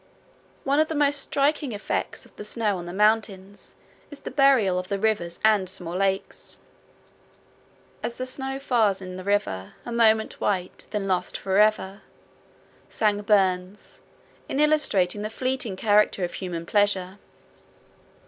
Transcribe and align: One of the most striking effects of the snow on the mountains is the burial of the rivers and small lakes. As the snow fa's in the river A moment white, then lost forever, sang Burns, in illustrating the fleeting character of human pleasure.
One 0.63 0.79
of 0.79 0.87
the 0.87 0.95
most 0.95 1.19
striking 1.19 1.73
effects 1.73 2.25
of 2.25 2.35
the 2.35 2.43
snow 2.43 2.79
on 2.79 2.87
the 2.87 2.91
mountains 2.91 3.75
is 4.09 4.21
the 4.21 4.31
burial 4.31 4.79
of 4.79 4.87
the 4.87 4.97
rivers 4.97 5.39
and 5.45 5.69
small 5.69 5.95
lakes. 5.95 6.57
As 8.01 8.17
the 8.17 8.25
snow 8.25 8.57
fa's 8.57 8.99
in 8.99 9.15
the 9.15 9.23
river 9.23 9.73
A 9.85 9.91
moment 9.91 10.41
white, 10.41 10.87
then 10.89 11.07
lost 11.07 11.37
forever, 11.37 12.01
sang 12.89 13.21
Burns, 13.21 14.01
in 14.49 14.59
illustrating 14.59 15.21
the 15.21 15.29
fleeting 15.29 15.75
character 15.75 16.23
of 16.23 16.33
human 16.33 16.65
pleasure. 16.65 17.19